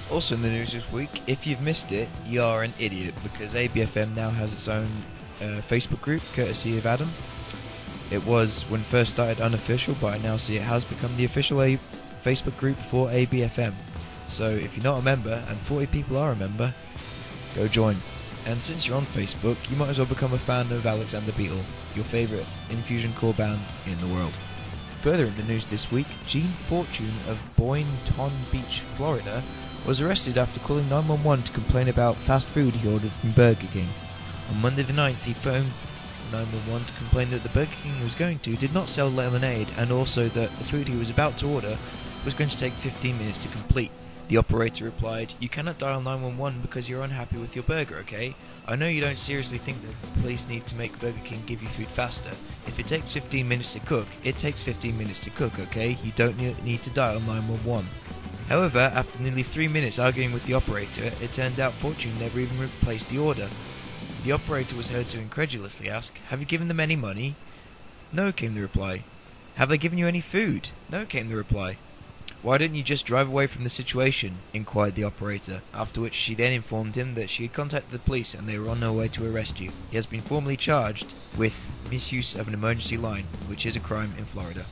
Also 0.10 0.36
in 0.36 0.42
the 0.42 0.48
news 0.48 0.72
this 0.72 0.90
week, 0.94 1.22
if 1.28 1.46
you've 1.46 1.62
missed 1.62 1.92
it, 1.92 2.08
you 2.26 2.42
are 2.42 2.64
an 2.64 2.72
idiot 2.80 3.14
because 3.24 3.56
ABFM 3.56 4.16
now 4.16 4.30
has 4.30 4.54
its 4.54 4.70
own 4.70 4.88
uh, 5.42 5.62
Facebook 5.62 6.02
group, 6.02 6.22
courtesy 6.34 6.78
of 6.78 6.86
Adam. 6.86 7.10
It 8.10 8.26
was 8.26 8.64
when 8.70 8.82
first 8.82 9.12
started 9.12 9.42
unofficial, 9.42 9.96
but 10.00 10.14
I 10.14 10.18
now 10.20 10.38
see 10.38 10.56
it 10.56 10.62
has 10.62 10.84
become 10.84 11.16
the 11.18 11.26
official 11.26 11.62
A- 11.62 11.80
Facebook 12.24 12.58
group 12.58 12.78
for 12.78 13.10
ABFM. 13.10 13.74
So 14.30 14.50
if 14.50 14.76
you're 14.76 14.84
not 14.84 15.00
a 15.02 15.04
member, 15.04 15.44
and 15.48 15.58
40 15.58 15.88
people 15.88 16.18
are 16.18 16.32
a 16.32 16.36
member, 16.36 16.74
go 17.56 17.68
join. 17.68 17.96
And 18.46 18.58
since 18.60 18.88
you're 18.88 18.96
on 18.96 19.04
Facebook, 19.04 19.58
you 19.70 19.76
might 19.76 19.90
as 19.90 19.98
well 19.98 20.08
become 20.08 20.34
a 20.34 20.38
fan 20.38 20.72
of 20.72 20.86
Alexander 20.86 21.34
Beetle, 21.34 21.58
your 21.96 22.06
favourite 22.06 22.46
infusion 22.70 23.12
core 23.14 23.34
band 23.34 23.60
in 23.86 24.00
the 24.00 24.08
world. 24.08 24.34
Further 25.02 25.26
in 25.26 25.36
the 25.36 25.44
news 25.44 25.68
this 25.68 25.92
week, 25.92 26.08
Gene 26.26 26.44
Fortune 26.44 27.14
of 27.28 27.40
Boynton 27.58 28.32
Beach, 28.52 28.80
Florida, 28.80 29.44
was 29.86 30.02
arrested 30.02 30.38
after 30.38 30.60
calling 30.62 30.88
911 30.90 31.46
to 31.46 31.52
complain 31.52 31.88
about 31.90 32.16
fast 32.16 32.48
food 32.50 32.74
he 32.74 32.90
ordered 32.92 33.12
from 33.12 33.32
Burger 33.32 33.68
King. 33.72 33.88
On 34.50 34.62
Monday 34.62 34.84
the 34.84 34.94
9th, 34.94 35.24
he 35.24 35.34
phoned 35.34 35.72
911 36.32 36.88
to 36.88 36.94
complain 36.94 37.30
that 37.32 37.44
the 37.44 37.50
Burger 37.50 37.72
King 37.82 37.94
he 37.96 38.04
was 38.04 38.16
going 38.16 38.40
to 38.40 38.56
did 38.56 38.74
not 38.74 38.90
sell 38.90 39.10
lemonade 39.10 39.68
and 39.78 39.92
also 39.92 40.28
that 40.28 40.50
the 40.50 40.64
food 40.66 40.88
he 40.88 40.98
was 40.98 41.10
about 41.10 41.38
to 41.38 41.48
order 41.48 41.78
was 42.26 42.34
going 42.34 42.50
to 42.50 42.58
take 42.58 42.74
15 42.74 43.18
minutes 43.18 43.38
to 43.40 43.48
complete. 43.50 43.92
The 44.28 44.38
operator 44.38 44.84
replied, 44.84 45.34
You 45.40 45.48
cannot 45.48 45.80
dial 45.80 46.02
911 46.02 46.62
because 46.62 46.90
you're 46.90 47.04
unhappy 47.04 47.38
with 47.38 47.56
your 47.56 47.64
burger, 47.64 47.96
okay? 47.98 48.36
I 48.68 48.76
know 48.76 48.88
you 48.88 49.00
don't 49.00 49.18
seriously 49.18 49.58
think 49.58 49.78
that 49.82 50.02
the 50.02 50.22
police 50.22 50.50
need 50.50 50.68
to 50.68 50.76
make 50.76 51.00
Burger 51.00 51.22
King 51.24 51.44
give 51.46 51.62
you 51.64 51.70
food 51.70 51.88
faster. 51.88 52.32
If 52.68 52.78
it 52.78 52.88
takes 52.88 53.14
15 53.14 53.48
minutes 53.48 53.72
to 53.74 53.80
cook, 53.80 54.08
it 54.26 54.38
takes 54.38 54.62
15 54.62 54.98
minutes 54.98 55.22
to 55.22 55.30
cook, 55.30 55.58
okay? 55.58 55.98
You 56.04 56.12
don't 56.18 56.38
need 56.38 56.84
to 56.84 56.90
dial 56.90 57.22
911. 57.22 57.88
However, 58.50 58.92
after 58.94 59.22
nearly 59.22 59.44
three 59.44 59.70
minutes 59.70 60.00
arguing 60.00 60.34
with 60.34 60.46
the 60.46 60.54
operator, 60.56 61.06
it 61.22 61.32
turns 61.32 61.60
out 61.60 61.72
Fortune 61.74 62.18
never 62.20 62.40
even 62.40 62.60
replaced 62.60 63.10
the 63.10 63.20
order. 63.20 63.48
The 64.24 64.32
operator 64.32 64.76
was 64.76 64.90
heard 64.90 65.08
to 65.10 65.20
incredulously 65.20 65.90
ask, 65.90 66.18
Have 66.30 66.40
you 66.40 66.46
given 66.46 66.68
them 66.68 66.80
any 66.80 66.96
money? 66.96 67.36
No, 68.12 68.32
came 68.32 68.56
the 68.56 68.62
reply. 68.62 69.04
Have 69.56 69.70
they 69.70 69.78
given 69.78 69.98
you 69.98 70.08
any 70.08 70.22
food? 70.22 70.70
No, 70.92 71.06
came 71.06 71.30
the 71.30 71.36
reply. 71.36 71.78
Why 72.42 72.58
didn't 72.58 72.76
you 72.76 72.84
just 72.84 73.06
drive 73.06 73.28
away 73.28 73.48
from 73.48 73.64
the 73.64 73.70
situation? 73.70 74.36
inquired 74.54 74.96
the 74.96 75.04
operator, 75.04 75.62
after 75.74 76.02
which 76.02 76.14
she 76.14 76.36
then 76.36 76.52
informed 76.52 76.96
him 76.96 77.16
that 77.16 77.30
she 77.30 77.44
had 77.44 77.54
contacted 77.54 77.92
the 77.92 78.00
police 78.00 78.34
and 78.34 78.48
they 78.48 78.58
were 78.60 78.70
on 78.70 78.80
their 78.80 78.92
way 78.92 79.08
to 79.10 79.30
arrest 79.30 79.60
you. 79.60 79.72
He 79.90 79.96
has 79.96 80.06
been 80.06 80.22
formally 80.22 80.58
charged 80.58 81.06
with 81.38 81.88
misuse 81.90 82.36
of 82.36 82.48
an 82.48 82.54
emergency 82.54 82.98
line, 82.98 83.26
which 83.48 83.66
is 83.66 83.76
a 83.76 83.80
crime 83.80 84.14
in 84.18 84.26
Florida. 84.26 84.66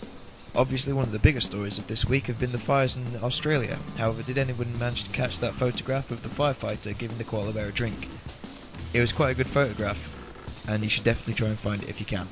Obviously, 0.56 0.94
one 0.94 1.06
of 1.06 1.12
the 1.12 1.20
bigger 1.20 1.42
stories 1.42 1.78
of 1.78 1.88
this 1.88 2.06
week 2.06 2.28
have 2.28 2.40
been 2.40 2.52
the 2.52 2.58
fires 2.58 2.96
in 2.96 3.04
Australia. 3.22 3.80
However, 3.98 4.22
did 4.22 4.38
anyone 4.38 4.78
manage 4.80 5.04
to 5.04 5.12
catch 5.12 5.40
that 5.40 5.54
photograph 5.54 6.12
of 6.12 6.24
the 6.24 6.30
firefighter 6.30 6.98
giving 6.98 7.18
the 7.18 7.24
koala 7.24 7.52
bear 7.52 7.70
a 7.70 7.72
drink? 7.74 8.08
It 8.96 9.02
was 9.02 9.12
quite 9.12 9.32
a 9.32 9.36
good 9.36 9.48
photograph, 9.48 10.70
and 10.70 10.82
you 10.82 10.88
should 10.88 11.04
definitely 11.04 11.34
try 11.34 11.50
and 11.50 11.60
find 11.60 11.84
it 11.84 11.90
if 11.90 12.00
you 12.00 12.06
can. 12.06 12.28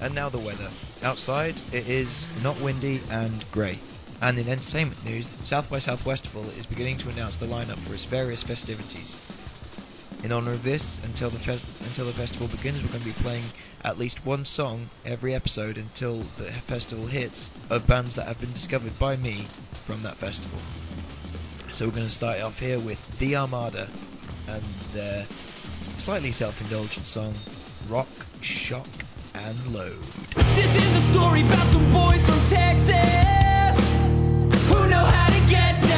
And 0.00 0.14
now 0.14 0.28
the 0.28 0.38
weather. 0.38 0.68
Outside, 1.02 1.56
it 1.72 1.88
is 1.88 2.24
not 2.40 2.60
windy 2.60 3.00
and 3.10 3.44
grey. 3.50 3.80
And 4.22 4.38
in 4.38 4.48
entertainment 4.48 5.04
news, 5.04 5.26
South 5.26 5.68
by 5.68 5.78
Southwestival 5.78 6.56
is 6.56 6.66
beginning 6.66 6.98
to 6.98 7.08
announce 7.08 7.36
the 7.36 7.46
lineup 7.46 7.78
for 7.78 7.94
its 7.94 8.04
various 8.04 8.44
festivities. 8.44 9.18
In 10.22 10.30
honour 10.30 10.52
of 10.52 10.62
this, 10.62 11.04
until 11.04 11.30
the 11.30 11.40
fes- 11.40 11.80
until 11.80 12.06
the 12.06 12.12
festival 12.12 12.46
begins, 12.46 12.80
we're 12.80 12.90
going 12.90 13.00
to 13.00 13.06
be 13.06 13.12
playing 13.20 13.46
at 13.82 13.98
least 13.98 14.24
one 14.24 14.44
song 14.44 14.90
every 15.04 15.34
episode 15.34 15.76
until 15.76 16.18
the 16.18 16.52
festival 16.52 17.06
hits 17.06 17.50
of 17.68 17.88
bands 17.88 18.14
that 18.14 18.28
have 18.28 18.38
been 18.38 18.52
discovered 18.52 18.96
by 19.00 19.16
me 19.16 19.48
from 19.84 20.04
that 20.04 20.14
festival. 20.14 20.60
So 21.74 21.86
we're 21.86 21.96
going 21.96 22.06
to 22.06 22.12
start 22.12 22.40
off 22.40 22.60
here 22.60 22.78
with 22.78 23.18
The 23.18 23.34
Armada 23.34 23.88
and 24.46 24.62
their 24.92 25.26
slightly 25.96 26.32
self-indulgent 26.32 27.04
song 27.04 27.32
"Rock, 27.88 28.08
Shock, 28.42 28.86
and 29.34 29.74
Load." 29.74 29.98
This 30.54 30.76
is 30.76 30.96
a 30.96 31.12
story 31.12 31.42
about 31.42 31.66
some 31.68 31.92
boys 31.92 32.24
from 32.24 32.38
Texas 32.48 33.76
who 34.68 34.88
know 34.88 35.04
how 35.04 35.28
to 35.28 35.40
get 35.50 35.80
down, 35.82 35.93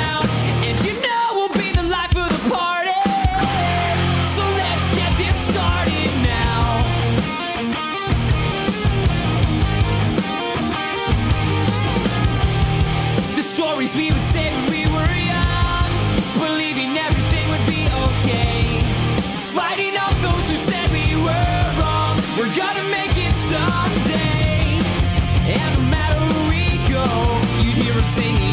singing. 28.16 28.45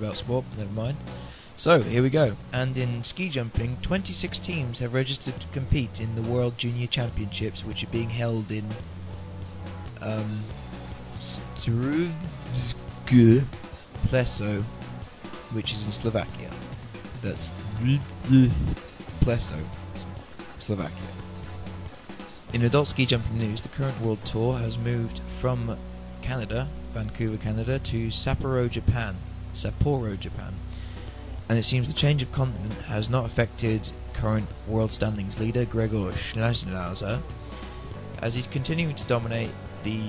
About 0.00 0.16
sport, 0.16 0.44
but 0.50 0.58
never 0.58 0.72
mind. 0.72 0.96
So, 1.56 1.82
here 1.82 2.02
we 2.02 2.08
go. 2.08 2.36
And 2.52 2.78
in 2.78 3.04
ski 3.04 3.28
jumping, 3.28 3.76
26 3.82 4.38
teams 4.38 4.78
have 4.78 4.94
registered 4.94 5.38
to 5.40 5.48
compete 5.48 6.00
in 6.00 6.14
the 6.14 6.22
World 6.22 6.56
Junior 6.56 6.86
Championships, 6.86 7.64
which 7.64 7.84
are 7.84 7.88
being 7.88 8.10
held 8.10 8.50
in 8.50 8.64
um, 10.00 10.44
Strudske 11.16 12.14
Pleso, 14.06 14.62
which 15.52 15.72
is 15.72 15.84
in 15.84 15.92
Slovakia. 15.92 16.50
That's 17.20 17.50
Pleso, 19.20 19.60
Slovakia. 20.58 20.96
In 22.52 22.62
adult 22.62 22.88
ski 22.88 23.06
jumping 23.06 23.38
news, 23.38 23.62
the 23.62 23.68
current 23.68 24.00
world 24.00 24.24
tour 24.24 24.58
has 24.58 24.78
moved 24.78 25.20
from 25.38 25.76
Canada, 26.22 26.68
Vancouver, 26.94 27.36
Canada, 27.36 27.78
to 27.78 28.08
Sapporo, 28.08 28.68
Japan. 28.68 29.16
Sapporo, 29.54 30.18
Japan. 30.18 30.54
And 31.48 31.58
it 31.58 31.64
seems 31.64 31.88
the 31.88 31.94
change 31.94 32.22
of 32.22 32.32
continent 32.32 32.82
has 32.82 33.10
not 33.10 33.26
affected 33.26 33.90
current 34.14 34.48
world 34.68 34.92
standings 34.92 35.38
leader 35.38 35.64
Gregor 35.64 36.12
Schlierenzauer, 36.12 37.20
as 38.22 38.34
he's 38.34 38.46
continuing 38.46 38.94
to 38.94 39.04
dominate 39.04 39.50
the 39.82 40.02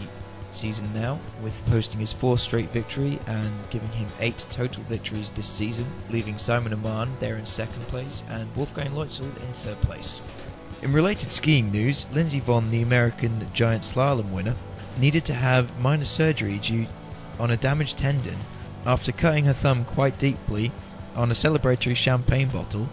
season 0.51 0.93
now, 0.93 1.19
with 1.41 1.53
posting 1.67 1.99
his 1.99 2.11
fourth 2.11 2.41
straight 2.41 2.69
victory 2.69 3.19
and 3.25 3.49
giving 3.69 3.89
him 3.89 4.07
eight 4.19 4.45
total 4.51 4.83
victories 4.83 5.31
this 5.31 5.47
season, 5.47 5.85
leaving 6.09 6.37
Simon 6.37 6.73
Ammann 6.73 7.17
there 7.19 7.37
in 7.37 7.45
second 7.45 7.81
place 7.87 8.23
and 8.29 8.53
Wolfgang 8.55 8.91
Loitzl 8.91 9.23
in 9.23 9.53
third 9.63 9.77
place. 9.81 10.21
In 10.81 10.93
related 10.93 11.31
skiing 11.31 11.71
news, 11.71 12.05
Lindsey 12.11 12.41
Vonn, 12.41 12.69
the 12.69 12.81
American 12.81 13.47
giant 13.53 13.83
slalom 13.83 14.31
winner, 14.31 14.55
needed 14.97 15.25
to 15.25 15.33
have 15.33 15.79
minor 15.79 16.05
surgery 16.05 16.57
due 16.57 16.87
on 17.39 17.51
a 17.51 17.57
damaged 17.57 17.97
tendon 17.97 18.37
after 18.85 19.11
cutting 19.11 19.45
her 19.45 19.53
thumb 19.53 19.85
quite 19.85 20.17
deeply 20.19 20.71
on 21.15 21.31
a 21.31 21.35
celebratory 21.35 21.95
champagne 21.95 22.49
bottle 22.49 22.87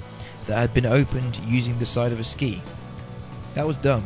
that 0.47 0.59
had 0.59 0.75
been 0.75 0.87
opened 0.87 1.37
using 1.47 1.79
the 1.79 1.87
side 1.87 2.13
of 2.13 2.21
a 2.21 2.25
ski. 2.25 2.61
That 3.55 3.67
was 3.67 3.77
dumb. 3.77 4.05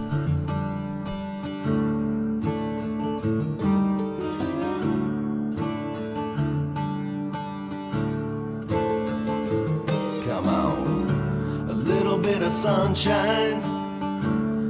Sunshine, 12.95 13.61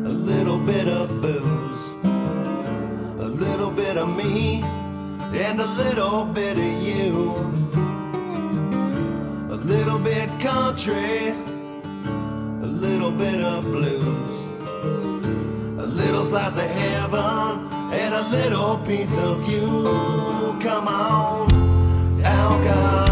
a 0.05 0.09
little 0.09 0.59
bit 0.59 0.87
of 0.87 1.09
booze, 1.21 2.05
a 3.19 3.27
little 3.27 3.71
bit 3.71 3.97
of 3.97 4.15
me, 4.15 4.61
and 5.33 5.59
a 5.59 5.65
little 5.65 6.25
bit 6.25 6.55
of 6.55 6.63
you. 6.63 7.33
A 9.49 9.57
little 9.73 9.97
bit 9.97 10.29
country, 10.39 11.29
a 11.29 12.69
little 12.85 13.11
bit 13.11 13.41
of 13.41 13.63
blues, 13.63 14.31
a 15.79 15.87
little 15.87 16.23
slice 16.23 16.57
of 16.57 16.69
heaven, 16.69 17.71
and 17.91 18.13
a 18.13 18.29
little 18.29 18.77
piece 18.85 19.17
of 19.17 19.49
you. 19.49 19.83
Come 20.61 20.87
on, 20.87 21.49
alcohol 22.23 23.10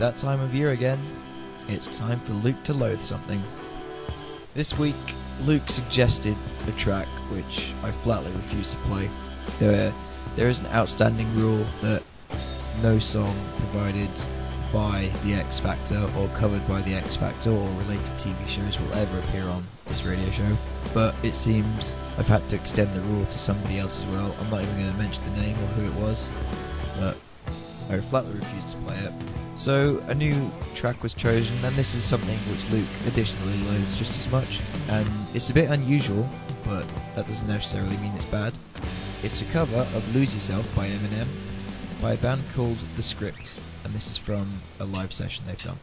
that 0.00 0.16
time 0.16 0.40
of 0.40 0.54
year 0.54 0.70
again. 0.70 0.98
It's 1.68 1.86
time 1.98 2.20
for 2.20 2.32
Luke 2.32 2.62
to 2.64 2.72
loathe 2.72 3.02
something. 3.02 3.42
This 4.54 4.78
week, 4.78 4.96
Luke 5.42 5.68
suggested 5.68 6.34
a 6.66 6.72
track 6.72 7.06
which 7.30 7.74
I 7.84 7.90
flatly 7.90 8.32
refuse 8.32 8.70
to 8.70 8.78
play. 8.78 9.10
There, 9.58 9.92
there 10.36 10.48
is 10.48 10.60
an 10.60 10.68
outstanding 10.68 11.32
rule 11.36 11.66
that 11.82 12.02
no 12.82 12.98
song 12.98 13.36
provided 13.58 14.08
by 14.72 15.10
the 15.22 15.34
X 15.34 15.60
Factor 15.60 16.10
or 16.16 16.28
covered 16.28 16.66
by 16.66 16.80
the 16.80 16.94
X 16.94 17.16
Factor 17.16 17.50
or 17.50 17.68
related 17.80 18.06
TV 18.16 18.48
shows 18.48 18.80
will 18.80 18.94
ever 18.94 19.18
appear 19.18 19.44
on 19.48 19.66
this 19.84 20.06
radio 20.06 20.30
show. 20.30 20.56
But 20.94 21.14
it 21.22 21.34
seems 21.34 21.94
I've 22.16 22.26
had 22.26 22.48
to 22.48 22.56
extend 22.56 22.94
the 22.94 23.02
rule 23.02 23.26
to 23.26 23.38
somebody 23.38 23.78
else 23.78 24.00
as 24.00 24.06
well. 24.06 24.34
I'm 24.40 24.48
not 24.48 24.62
even 24.62 24.76
going 24.76 24.92
to 24.92 24.98
mention 24.98 25.24
the 25.34 25.42
name 25.42 25.56
or 25.58 25.66
who 25.66 25.84
it 25.84 25.94
was, 26.02 26.26
but 26.98 27.18
I 27.90 27.98
flatly 27.98 28.34
refused 28.34 28.70
to 28.70 28.76
play 28.78 28.96
it. 28.98 29.12
So 29.56 29.98
a 30.06 30.14
new 30.14 30.50
track 30.74 31.02
was 31.02 31.12
chosen, 31.12 31.54
and 31.64 31.74
this 31.76 31.94
is 31.94 32.04
something 32.04 32.38
which 32.48 32.70
Luke 32.70 32.88
additionally 33.06 33.58
loathes 33.64 33.96
just 33.96 34.18
as 34.18 34.32
much. 34.32 34.60
And 34.88 35.08
it's 35.34 35.50
a 35.50 35.54
bit 35.54 35.70
unusual, 35.70 36.28
but 36.64 36.86
that 37.14 37.26
doesn't 37.26 37.48
necessarily 37.48 37.96
mean 37.98 38.12
it's 38.14 38.24
bad. 38.24 38.54
It's 39.22 39.42
a 39.42 39.44
cover 39.46 39.80
of 39.80 40.14
Lose 40.14 40.32
Yourself 40.32 40.74
by 40.74 40.88
Eminem 40.88 41.26
by 42.00 42.14
a 42.14 42.16
band 42.16 42.42
called 42.54 42.78
The 42.96 43.02
Script, 43.02 43.58
and 43.84 43.92
this 43.92 44.06
is 44.06 44.16
from 44.16 44.60
a 44.78 44.84
live 44.84 45.12
session 45.12 45.44
they've 45.46 45.62
done. 45.62 45.78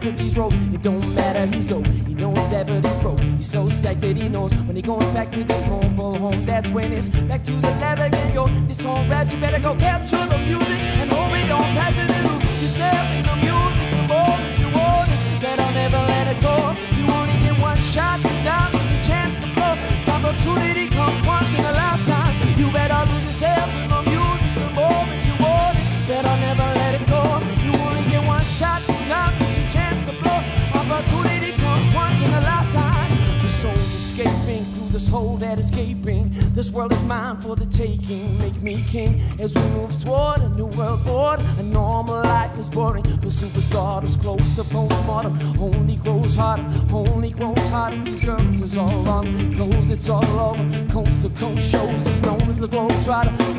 To 0.00 0.12
these 0.12 0.36
roads. 0.36 0.54
It 0.72 0.82
don't 0.82 1.09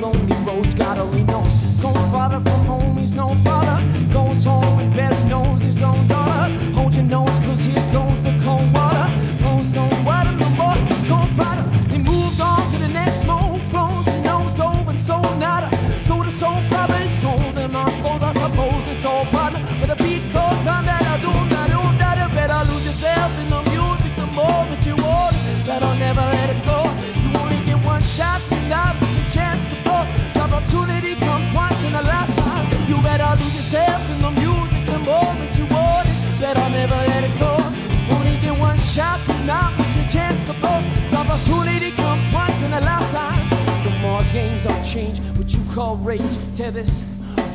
Lonely 0.01 0.35
roads, 0.45 0.73
God 0.73 0.97
only 0.97 1.23
knows. 1.23 1.53
Goes 1.81 1.95
farther 2.11 2.39
from 2.39 2.65
home, 2.65 2.97
he's 2.97 3.15
no 3.15 3.29
father. 3.45 3.81
Goes 4.11 4.45
home 4.45 4.79
and 4.79 4.93
barely 4.93 5.23
knows 5.29 5.61
his 5.61 5.81
own 5.81 6.07
daughter. 6.07 6.53
Hold 6.75 6.95
your 6.95 7.05
nose, 7.05 7.39
cause 7.39 7.63
here 7.65 7.85
goes 7.91 8.23
the 8.23 8.39
cold 8.43 8.73
water. 8.73 9.07
Goes 9.41 9.71
no 9.71 9.89
water 10.05 10.40
now 39.45 39.73
is 39.79 39.95
a 40.05 40.11
chance 40.11 40.43
to 40.45 40.53
blow. 40.59 40.81
The 41.09 41.17
opportunity 41.17 41.91
comes 41.91 42.33
once 42.33 42.61
in 42.61 42.73
a 42.73 42.81
lifetime. 42.81 43.49
The 43.83 43.91
more 43.99 44.21
games 44.33 44.65
are 44.65 44.83
changed, 44.83 45.21
what 45.37 45.53
you 45.53 45.63
call 45.73 45.97
rage. 45.97 46.37
Tear 46.53 46.71
this 46.71 47.03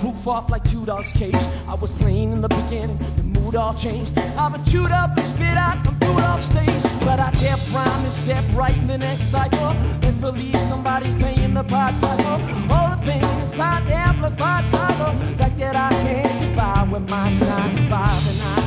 roof 0.03 0.27
off 0.27 0.51
like 0.51 0.65
two 0.65 0.85
dogs' 0.85 1.13
cage. 1.13 1.35
I 1.69 1.75
was 1.75 1.93
playing 1.93 2.33
in 2.33 2.41
the 2.41 2.49
beginning, 2.49 2.99
the 3.17 3.41
mood 3.41 3.57
all 3.57 3.75
changed. 3.75 4.19
I've 4.19 4.53
been 4.53 4.65
chewed 4.65 4.91
up 4.91 5.17
and 5.17 5.27
spit 5.27 5.57
out, 5.57 5.87
I'm 5.87 5.99
through 5.99 6.19
off 6.21 6.43
stage. 6.43 6.83
But 7.01 7.21
I 7.21 7.31
dare 7.33 7.57
rhyme 7.73 8.05
and 8.05 8.13
step 8.13 8.45
right 8.55 8.77
in 8.77 8.87
the 8.87 8.99
next 8.99 9.31
cycle. 9.31 9.75
Let's 10.03 10.17
believe 10.17 10.57
somebody's 10.69 11.15
paying 11.17 11.55
the 11.55 11.65
pot 11.65 11.95
piper. 12.01 12.73
All 12.73 12.97
the 12.97 13.03
pain 13.05 13.25
inside 13.41 13.87
amplified 13.91 14.65
by 14.73 14.89
the 14.99 15.37
fact 15.37 15.57
that 15.59 15.77
I 15.77 15.91
can't 15.91 16.37
get 16.57 16.91
with 16.91 17.09
my 17.11 17.31
95 17.31 17.87
and 17.89 18.63
I 18.63 18.66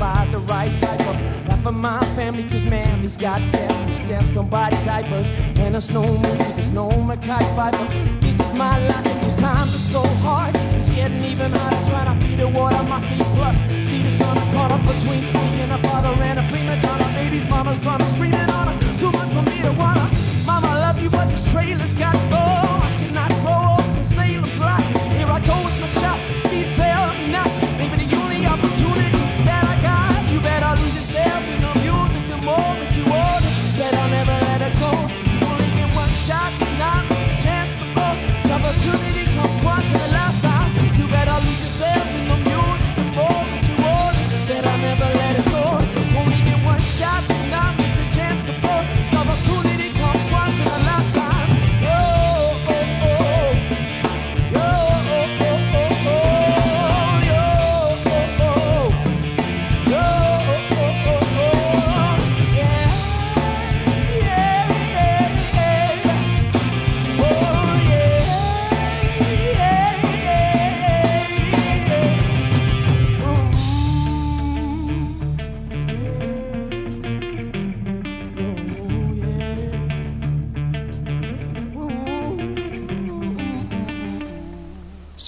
provide 0.00 0.32
the 0.32 0.38
right 0.38 0.72
type 0.80 1.00
of 1.00 1.46
life 1.46 1.62
for 1.62 1.72
my 1.72 2.00
family. 2.16 2.42
Cause 2.44 2.64
man, 2.64 3.02
these 3.02 3.16
goddamn 3.16 3.92
steps 3.92 4.30
don't 4.30 4.48
buy 4.48 4.70
diapers. 4.86 5.28
And 5.58 5.76
a 5.76 5.80
snow 5.80 6.06
movie, 6.06 6.52
there's 6.56 6.70
no 6.70 6.88
Mekhi 6.88 7.38
Phifer. 7.56 8.20
This 8.22 8.40
is 8.40 8.58
my 8.58 8.78
life, 8.88 9.06
and 9.06 9.22
these 9.22 9.34
times 9.34 9.74
are 9.74 9.84
so 9.96 10.02
hard. 10.24 10.56
It's 10.78 10.88
getting 10.88 11.22
even 11.22 11.50
harder 11.52 11.90
trying 11.90 12.08
to 12.18 12.26
feed 12.26 12.38
the 12.38 12.48
water. 12.48 12.82
My 12.84 13.00
C 13.00 13.18
plus, 13.36 13.58
see 13.88 14.02
the 14.02 14.10
sun 14.10 14.36
caught 14.54 14.72
up 14.72 14.82
between 14.82 15.20
me 15.20 15.60
and 15.64 15.72
a 15.72 15.78
father 15.86 16.14
and 16.22 16.38
a 16.38 16.44
prima 16.48 16.80
donna. 16.80 17.04
Baby's 17.14 17.46
mama's 17.50 17.78
drama 17.80 18.08
screaming 18.08 18.50
on 18.58 18.68
her. 18.68 18.76
Too 18.98 19.12
much 19.12 19.30
for 19.36 19.42
me 19.50 19.60
to 19.60 19.72
wanna. 19.72 20.08
Mama, 20.46 20.68
I 20.68 20.80
love 20.86 21.02
you, 21.02 21.10
but 21.10 21.28
this 21.28 21.52
trailer's 21.52 21.94
got 21.96 22.16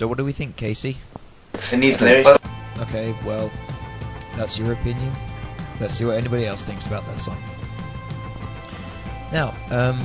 So 0.02 0.08
what 0.08 0.18
do 0.18 0.24
we 0.24 0.32
think, 0.32 0.56
Casey? 0.56 0.96
It 1.72 1.76
needs 1.76 2.00
lyrics. 2.00 2.28
Okay, 2.80 3.14
well, 3.24 3.48
That's 4.34 4.58
your 4.58 4.72
opinion. 4.72 5.12
Let's 5.78 5.94
see 5.94 6.04
what 6.04 6.18
anybody 6.18 6.44
else 6.44 6.64
thinks 6.64 6.88
about 6.88 7.06
that 7.06 7.20
song. 7.20 7.40
Now, 9.30 9.54
um, 9.70 10.00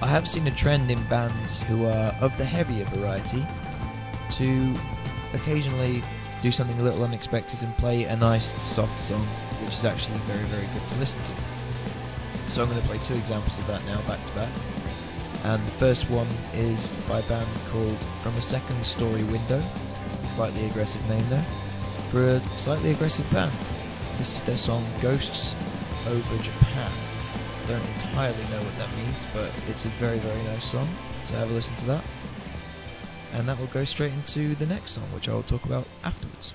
I 0.00 0.06
have 0.06 0.28
seen 0.28 0.46
a 0.46 0.52
trend 0.52 0.92
in 0.92 1.02
bands 1.08 1.60
who 1.62 1.86
are 1.86 2.14
of 2.20 2.38
the 2.38 2.44
heavier 2.44 2.84
variety 2.84 3.44
to 4.36 4.74
occasionally 5.32 6.00
do 6.40 6.52
something 6.52 6.80
a 6.80 6.84
little 6.84 7.02
unexpected 7.02 7.64
and 7.64 7.76
play 7.78 8.04
a 8.04 8.14
nice 8.14 8.52
soft 8.62 9.00
song, 9.00 9.22
which 9.64 9.74
is 9.74 9.84
actually 9.84 10.18
very, 10.18 10.44
very 10.44 10.72
good 10.72 10.88
to 10.88 10.98
listen 11.00 11.20
to. 11.24 12.52
So 12.52 12.62
I'm 12.62 12.68
going 12.68 12.80
to 12.80 12.86
play 12.86 12.98
two 12.98 13.14
examples 13.14 13.58
of 13.58 13.66
that 13.66 13.84
now, 13.86 14.00
back 14.06 14.24
to 14.24 14.32
back. 14.36 14.73
And 15.44 15.60
the 15.62 15.72
first 15.72 16.08
one 16.08 16.26
is 16.54 16.90
by 17.06 17.20
a 17.20 17.28
band 17.28 17.46
called 17.68 17.98
From 18.22 18.34
a 18.34 18.42
Second 18.42 18.84
Story 18.84 19.22
Window. 19.24 19.60
Slightly 20.36 20.64
aggressive 20.66 21.06
name 21.08 21.28
there. 21.28 21.42
For 22.10 22.24
a 22.24 22.40
slightly 22.40 22.92
aggressive 22.92 23.30
band. 23.30 23.52
This 24.16 24.36
is 24.36 24.42
their 24.44 24.56
song 24.56 24.82
Ghosts 25.02 25.54
Over 26.08 26.42
Japan. 26.42 26.90
Don't 27.68 27.84
entirely 27.96 28.44
know 28.44 28.62
what 28.64 28.76
that 28.78 28.96
means, 28.96 29.26
but 29.34 29.52
it's 29.68 29.84
a 29.84 29.88
very, 30.00 30.18
very 30.18 30.42
nice 30.44 30.64
song. 30.64 30.88
So 31.26 31.34
have 31.34 31.50
a 31.50 31.54
listen 31.54 31.76
to 31.76 31.86
that. 31.86 32.04
And 33.34 33.46
that 33.46 33.58
will 33.58 33.66
go 33.66 33.84
straight 33.84 34.12
into 34.14 34.54
the 34.54 34.66
next 34.66 34.92
song, 34.92 35.04
which 35.12 35.28
I 35.28 35.34
will 35.34 35.42
talk 35.42 35.64
about 35.66 35.86
afterwards. 36.04 36.54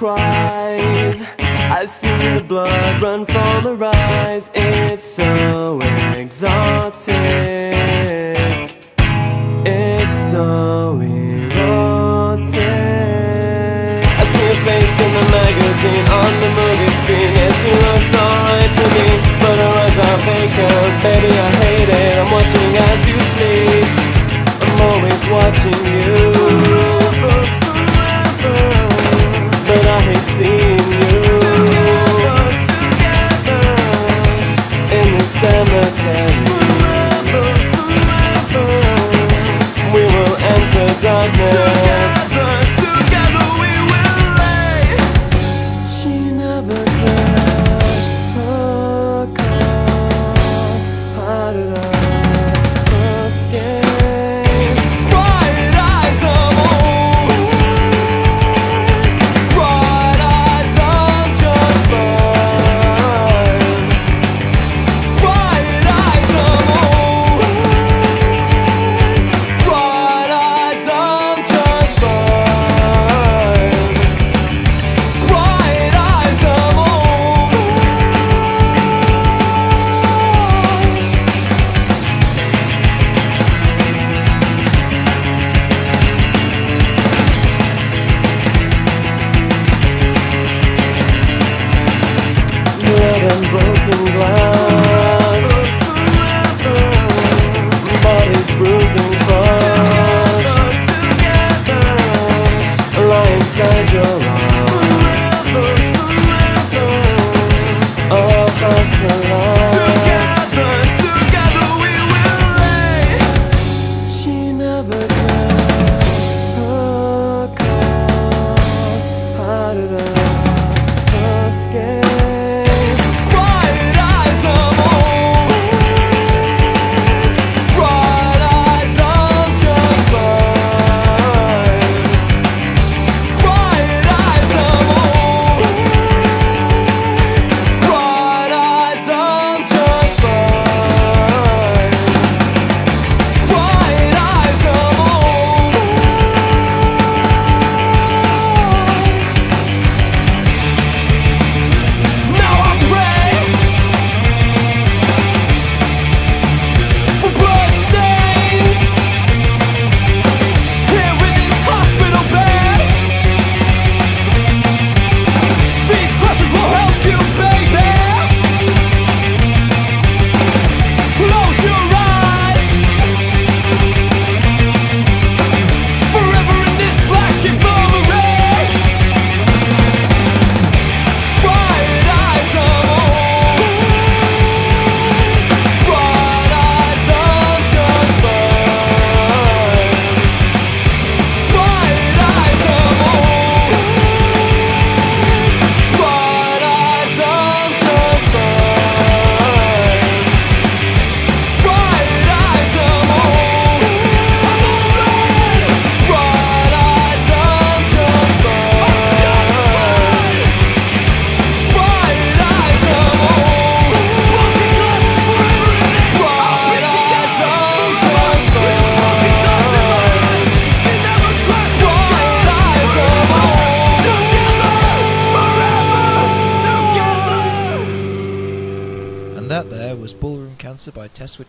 Cries, 0.00 1.20
I 1.38 1.84
see 1.84 2.08
the 2.32 2.40
blood 2.40 3.02
run 3.02 3.26
from 3.26 3.64
her 3.68 3.84
eyes. 3.84 4.48
It's 4.54 5.04
so 5.04 5.78
exotic. 6.16 7.12
It's 9.60 10.18
so 10.32 10.96
erotic. 11.04 12.56
I 14.08 14.24
see 14.32 14.46
her 14.48 14.60
face 14.64 14.96
in 15.04 15.10
the 15.20 15.26
magazine 15.36 16.06
on 16.16 16.32
the 16.40 16.50
movie 16.56 16.92
screen. 17.04 17.30
Yeah, 17.36 17.52
she 17.60 17.70
looks 17.84 18.12
alright 18.24 18.72
to 18.80 18.86
me, 18.96 19.06
but 19.36 19.56
her 19.60 19.72
eyes 19.84 19.98
are 20.00 20.20
vacant. 20.24 20.92
Baby, 21.04 21.28
I 21.28 21.48
hate 21.60 21.92
it. 21.92 22.14
I'm 22.16 22.30
watching 22.32 22.72
as 22.88 23.00
you 23.04 23.18
sleep. 23.36 23.84
I'm 24.64 24.80
always 24.80 25.20
watching 25.28 25.79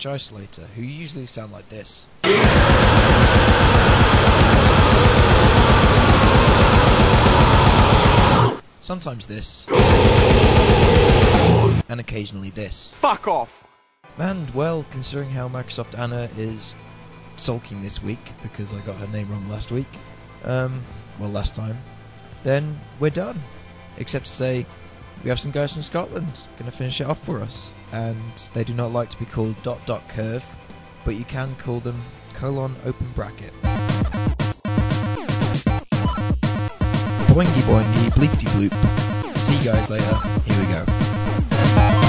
Isolator, 0.05 0.65
who 0.75 0.81
usually 0.81 1.25
sound 1.25 1.51
like 1.51 1.69
this. 1.69 2.07
Sometimes 8.81 9.27
this. 9.27 9.67
And 11.89 11.99
occasionally 11.99 12.49
this. 12.49 12.91
Fuck 12.95 13.27
off! 13.27 13.67
And 14.17 14.53
well, 14.53 14.85
considering 14.91 15.29
how 15.29 15.47
Microsoft 15.47 15.97
Anna 15.97 16.29
is 16.37 16.75
sulking 17.37 17.81
this 17.81 18.03
week 18.03 18.31
because 18.43 18.73
I 18.73 18.79
got 18.79 18.95
her 18.97 19.07
name 19.07 19.29
wrong 19.31 19.47
last 19.49 19.71
week, 19.71 19.87
um, 20.43 20.83
well, 21.19 21.29
last 21.29 21.55
time, 21.55 21.77
then 22.43 22.79
we're 22.99 23.09
done. 23.09 23.39
Except 23.97 24.25
to 24.25 24.31
say, 24.31 24.65
we 25.23 25.29
have 25.29 25.39
some 25.39 25.51
guys 25.51 25.73
from 25.73 25.81
Scotland 25.83 26.27
going 26.57 26.69
to 26.69 26.75
finish 26.75 27.01
it 27.01 27.07
off 27.07 27.23
for 27.23 27.39
us 27.39 27.69
and 27.91 28.49
they 28.53 28.63
do 28.63 28.73
not 28.73 28.91
like 28.91 29.09
to 29.09 29.19
be 29.19 29.25
called 29.25 29.61
dot 29.63 29.79
dot 29.85 30.07
curve, 30.09 30.43
but 31.05 31.15
you 31.15 31.25
can 31.25 31.55
call 31.55 31.79
them 31.79 31.99
colon 32.33 32.75
open 32.85 33.07
bracket. 33.13 33.53
Boingy 37.31 37.61
boingy 37.63 38.09
bleepty 38.11 38.47
bloop. 38.55 39.37
See 39.37 39.57
you 39.57 39.63
guys 39.71 39.89
later. 39.89 40.15
Here 40.45 40.59
we 40.59 40.73
go. 40.73 42.00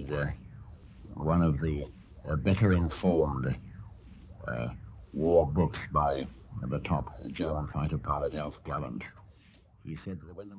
indeed 0.00 0.16
uh, 0.16 0.26
one 1.14 1.42
of 1.42 1.60
the 1.60 1.86
uh, 2.28 2.36
better 2.36 2.72
informed 2.72 3.56
uh, 4.46 4.68
war 5.12 5.50
books 5.50 5.78
by 5.92 6.26
the 6.62 6.78
top 6.80 7.12
German 7.32 7.68
fighter 7.68 7.98
pilot 7.98 8.34
Alf 8.34 8.62
Galland. 8.64 9.04
He 9.84 9.96
said 10.04 10.20
that 10.26 10.36
when 10.36 10.48
the 10.48 10.56